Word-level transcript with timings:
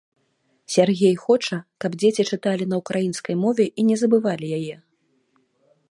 Сяргей 0.75 1.13
хоча, 1.25 1.57
каб 1.85 1.91
дзеці 2.03 2.25
чыталі 2.37 2.67
на 2.73 2.83
ўкраінскай 2.83 3.35
мове 3.43 3.65
і 3.69 3.81
не 3.91 3.95
забывалі 4.05 4.47
яе. 4.61 4.75